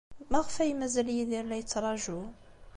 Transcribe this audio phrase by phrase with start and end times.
[0.31, 2.19] Maɣef ay mazal Yidir la yettṛaju?